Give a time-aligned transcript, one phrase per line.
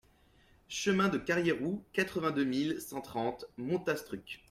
[0.67, 4.39] Chemin de Carrayrou, quatre-vingt-deux mille cent trente Montastruc